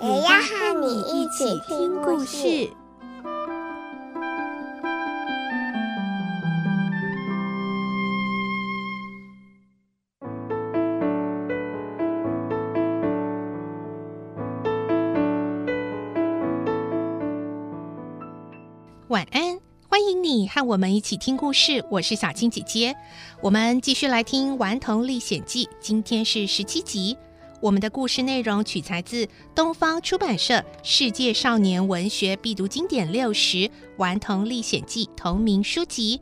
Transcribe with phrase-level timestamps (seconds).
[0.00, 2.70] 也要和你一起听故事。
[19.08, 21.84] 晚安，欢迎你和我们一起听故事。
[21.90, 22.94] 我是小青姐姐，
[23.40, 27.16] 我们继续来听《顽童历险记》，今天是十七集。
[27.60, 30.54] 我们的故事内容取材自东方出版社
[30.84, 33.56] 《世界少年文学必读经典六十·
[33.96, 36.20] 顽童历险记》同名书籍。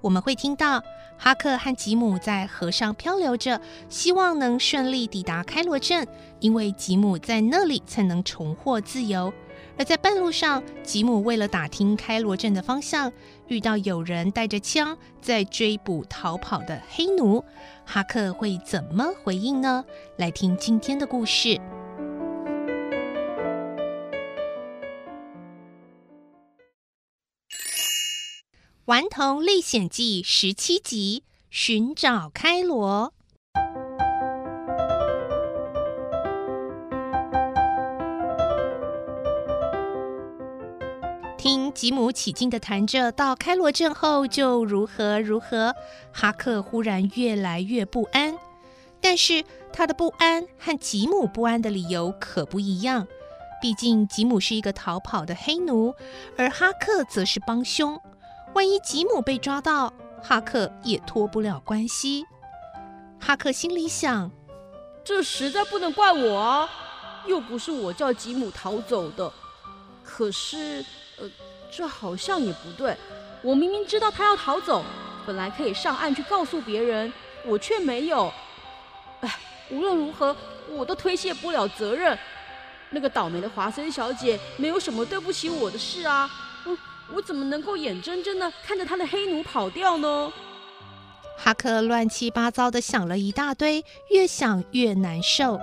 [0.00, 0.82] 我们会听到
[1.16, 6.04] 哈克和吉姆在河上漂流着，希望能顺利抵达开罗镇，
[6.40, 9.32] 因为吉姆在那里才能重获自由。
[9.78, 13.10] 而在半路上，吉姆为了打听开罗镇的方向，
[13.52, 17.44] 遇到有人带着枪在追捕逃跑的黑奴。
[17.84, 19.84] 哈克会怎么回应呢？
[20.16, 21.48] 来听今天的故事，
[28.86, 33.12] 《顽童历险记》十七集：寻找开罗。
[41.42, 45.74] 听吉姆起劲地谈着，到开罗镇后就如何如何。
[46.12, 48.38] 哈克忽然越来越不安，
[49.00, 53.08] 但是他的不安和吉姆不安的理由可不一样。
[53.60, 55.92] 毕竟吉姆是一个逃跑的黑奴，
[56.36, 58.00] 而哈克则是帮凶。
[58.54, 62.24] 万一吉姆被抓到，哈克也脱不了关系。
[63.18, 64.30] 哈克心里想：
[65.02, 66.70] 这实在不能怪我啊，
[67.26, 69.32] 又不是我叫吉姆逃走的。
[70.04, 70.86] 可是。
[71.70, 72.96] 这好像也不对。
[73.42, 74.84] 我明明知道他要逃走，
[75.26, 77.12] 本来可以上岸去告诉别人，
[77.44, 78.32] 我却没有。
[79.20, 79.38] 哎，
[79.70, 80.36] 无论如何，
[80.68, 82.16] 我都推卸不了责任。
[82.90, 86.30] 那个倒霉的华森小姐没有什么对不起我的事啊。
[86.66, 86.76] 嗯，
[87.14, 90.32] 我怎么能够眼睁睁地看着她的黑奴跑掉呢？
[91.38, 95.58] 哈克乱七八糟的想了一大堆，越想越难受。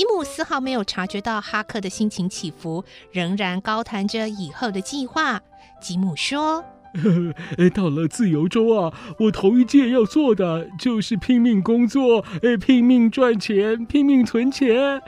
[0.00, 5.42] 吉姆丝毫没有察觉到哈克的心情起伏，仍然高谈着以后的计划。
[5.78, 6.64] 吉姆说
[7.74, 12.24] ：“到了自由州啊，我头一件要做的就是拼命工作，
[12.64, 15.02] 拼命赚钱，拼命存钱。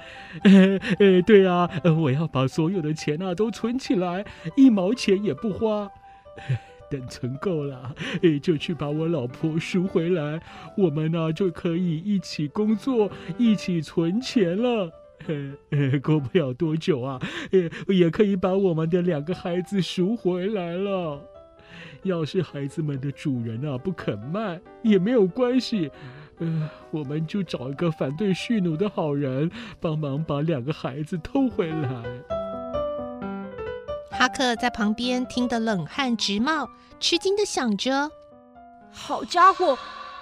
[1.25, 4.23] 对啊，我要把所有的钱啊都存起来，
[4.57, 5.89] 一毛钱也不花。”
[6.93, 10.39] 等存够了，诶，就去把我老婆赎回来，
[10.77, 14.93] 我们呢就可以一起工作，一起存钱了。
[15.71, 17.19] 诶，过不了多久啊，
[17.53, 21.19] 诶，也可以把我们的两个孩子赎回来了。
[22.03, 25.91] 要是孩子们的主人啊不肯卖，也没有关系，
[26.41, 32.32] 呃，我们就找一个反对蓄奴的好人，帮忙把两个孩子偷回来。
[34.23, 38.09] 哈克在旁边听得冷汗直冒，吃惊地想着
[38.95, 39.77] ：“好家伙，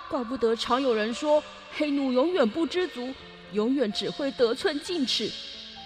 [0.08, 1.42] 怪不得常有人说
[1.76, 3.12] 黑奴永远不知足，
[3.52, 5.30] 永远只会得寸进尺。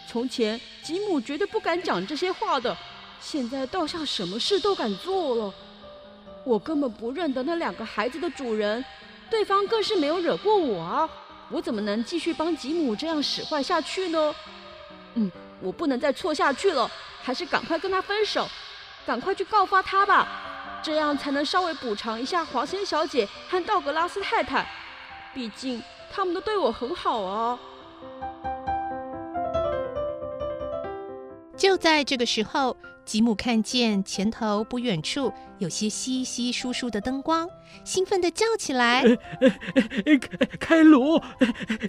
[0.07, 2.77] 从前吉姆绝对不敢讲这些话的，
[3.21, 5.53] 现在倒像什么事都敢做了。
[6.45, 8.85] 我根本不认得那两个孩子的主人，
[9.29, 11.11] 对方更是没有惹过我啊！
[11.51, 14.33] 我怎么能继续帮吉姆这样使坏下去呢？
[15.15, 15.29] 嗯，
[15.61, 16.89] 我不能再错下去了。”
[17.25, 18.47] 还是赶快跟他分手，
[19.07, 20.29] 赶快去告发他吧，
[20.83, 24.71] 这样才能稍微补偿一下华森小姐和道格拉斯太太，
[25.33, 25.83] 毕竟
[26.13, 27.59] 他们都对我很好啊。
[31.65, 32.77] 就在这个时候，
[33.07, 37.49] 吉姆看见前头不远处有些稀稀疏疏的灯光，
[37.85, 39.03] 兴奋地叫起来
[40.61, 41.23] ：“开罗，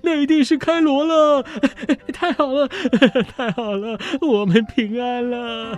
[0.01, 1.43] 那一定是开罗了！
[2.13, 2.69] 太好了，
[3.35, 5.77] 太好了，我们平安了！”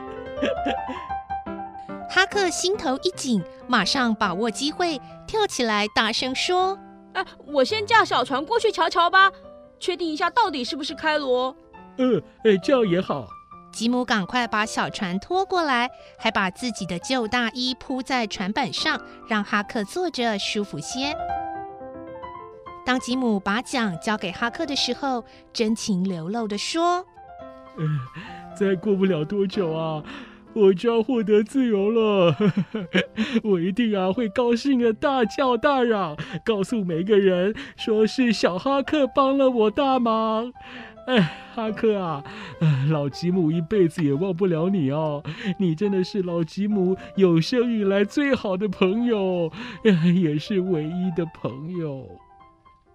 [2.08, 6.78] 哈克心头一紧，马上把握机会跳起来，大声说
[7.16, 9.32] ：“啊，我先驾小船过去瞧瞧吧，
[9.80, 11.56] 确定一下到底是不是开罗。
[11.98, 12.22] ”“嗯，
[12.64, 13.28] 这样也好。”
[13.78, 21.16] 吉姆赶快把小船拖过来，还把自己的旧大衣铺在船板上，让哈克坐着舒服些。
[22.84, 27.06] 当吉姆把奖交给哈克的时候，真情流露地说：“，
[28.58, 30.02] 再过不了多久啊，
[30.58, 32.36] 我就要获得自由了。
[33.44, 40.52] 我一定啊会高兴的大叫大嚷，告诉每个人，说是小哈克帮了我大忙。
[41.06, 42.24] 哎，哈克啊，
[42.90, 45.24] 老吉姆一辈子也忘不了你哦。
[45.58, 49.50] 你真的是老吉姆有生以来最好的朋友，
[49.84, 52.06] 也是唯一的朋友。”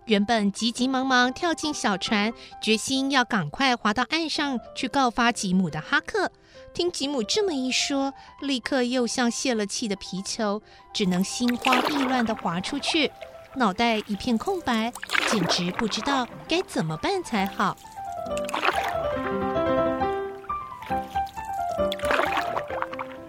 [0.06, 6.32] 原本急急忙忙跳进小船，决心要赶快划到岸上去告发吉姆的哈克，
[6.74, 13.10] 听吉姆这么一说，立刻又像泄了气的皮球，只能心慌意乱地划出去，
[13.56, 14.92] 脑袋一片空白，
[15.28, 17.76] 简直不知道该怎么办才好。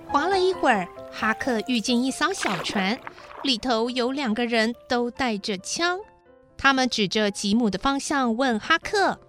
[0.07, 2.98] 划了一会儿，哈克遇见一艘小船，
[3.44, 6.00] 里头有两个人都带着枪。
[6.57, 9.19] 他们指着吉姆的方向问哈克：“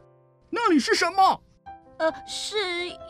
[0.51, 1.41] 那里是什么
[1.99, 2.57] ？”“呃，是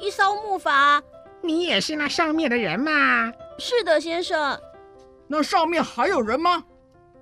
[0.00, 1.02] 一艘木筏。
[1.42, 4.58] ”“你也是那上面的人吗？”“是的，先生。
[5.28, 6.62] ”“那上面还有人吗？”“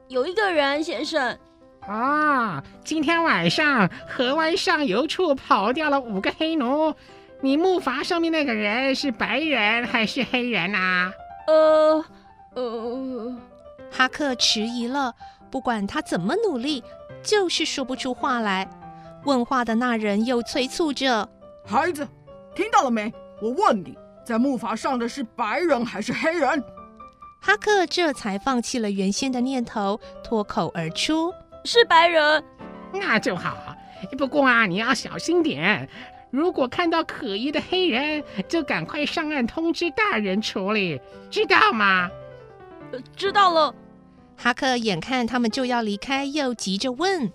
[0.08, 1.38] 有一个人，先生。
[1.86, 6.94] ”“啊，今天晚上河湾上游处跑掉了五个黑奴。
[7.40, 11.12] 你木筏上面那个人是白人还是黑人啊
[11.48, 12.04] ？”“呃，
[12.54, 13.36] 呃。”
[13.90, 15.14] 哈克迟疑了。
[15.50, 16.82] 不管他怎么努力，
[17.22, 18.66] 就是说不出话来。
[19.24, 21.28] 问话的那人又催促着
[21.64, 22.06] ：“孩子，
[22.54, 23.12] 听到了没？
[23.40, 26.62] 我问你，在木筏上的是白人还是黑人？”
[27.40, 31.32] 哈克这才放弃了原先的念头，脱口而出
[31.64, 32.44] ：“是白人。”
[32.92, 33.76] 那就好。
[34.18, 35.88] 不过啊，你要小心点。
[36.30, 41.00] 如果看到可疑的黑人，就赶快上岸通知大人处理，
[41.30, 42.10] 知道吗？
[42.92, 43.74] 呃，知道了。
[44.36, 47.30] 哈克眼看他们就要离开，又急着问：“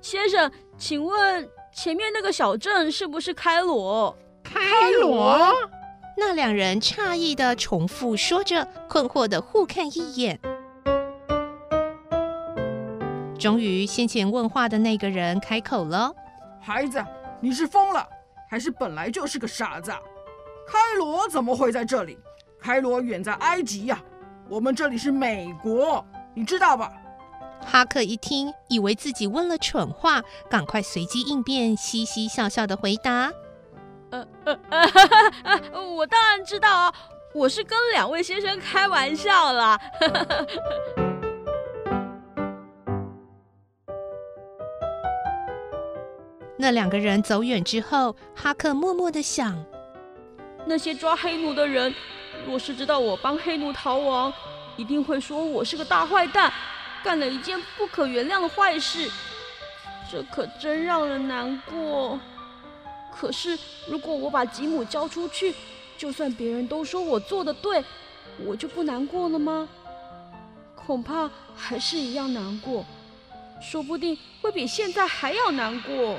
[0.00, 5.38] 先生，请问前面那个小镇是不是开罗？”“开罗？”
[6.16, 10.40] 那两人诧异的重复说着，困惑的互看一眼。
[13.38, 16.10] 终于，先前问话的那个人开口了
[16.58, 17.04] ：“孩子，
[17.40, 18.08] 你是疯了，
[18.48, 19.90] 还是本来就是个傻子？
[20.66, 22.18] 开罗怎么会在这里？
[22.58, 24.02] 开罗远在埃及呀，
[24.48, 26.02] 我们这里是美国。”
[26.32, 26.90] 你知道吧？
[27.68, 33.32] 哈克一听，以为自己问了蠢话，赶快随机应变，嘻嘻笑笑的回答
[34.10, 36.94] ：“呃呃呃哈哈哈，我当然知道啊，
[37.34, 39.78] 我是跟两位先生开玩笑啦。
[46.56, 49.62] ”那两个人走远之后，哈克默默的想：
[50.64, 51.94] 那些抓黑奴的人，
[52.46, 54.32] 若是知道我帮黑奴逃亡，
[54.76, 56.52] 一定会说我是个大坏蛋，
[57.06, 59.08] 干了一件不可原谅的坏事，
[60.10, 62.18] 这可真让人难过。
[63.14, 63.56] 可是
[63.88, 65.54] 如果我把吉姆交出去，
[65.96, 67.84] 就算别人都说我做的对，
[68.44, 69.68] 我就不难过了吗？
[70.74, 72.84] 恐怕还是一样难过，
[73.62, 76.18] 说不定会比现在还要难过。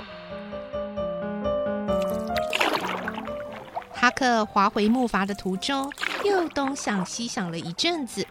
[3.92, 5.92] 哈克划回木筏的途中，
[6.24, 8.26] 又东想西想了一阵子。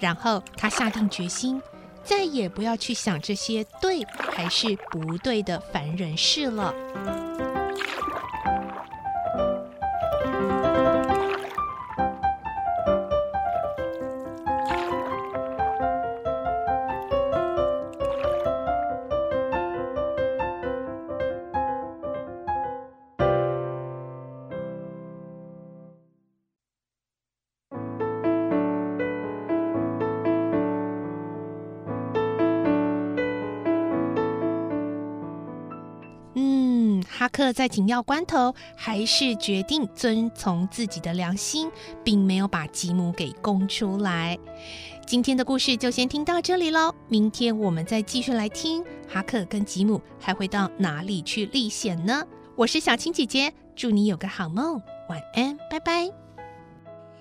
[0.00, 1.60] 然后他下定决心，
[2.08, 6.74] 再也不要去想这些对还是不对的烦人事了。
[37.18, 41.68] 哈克在紧要关头还是决定遵从自己的良心，
[42.04, 44.38] 并没有把吉姆给供出来。
[45.04, 52.24] 今天的故事就先听到这里喽，明天我们再继续来听哈克跟吉姆还会到哪里去历险呢？
[52.54, 56.04] 我是小青姐姐，祝你有个好梦，晚安，拜拜。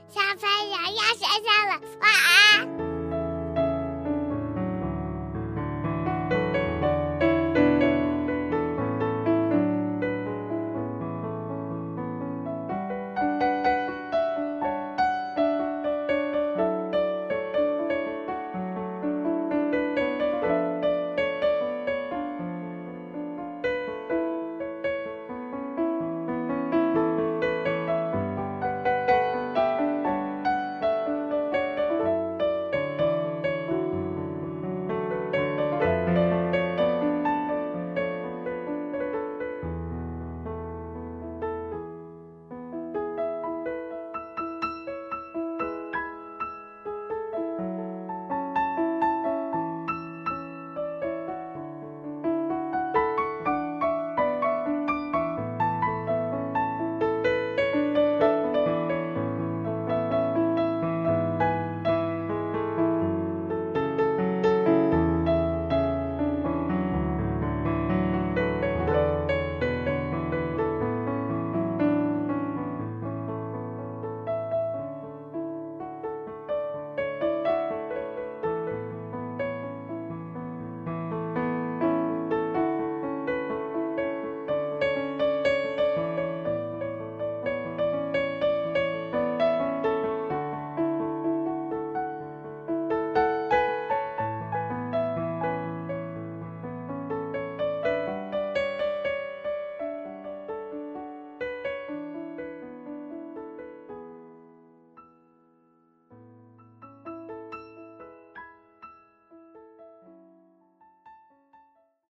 [0.07, 2.86] 小朋友要睡觉了，晚安。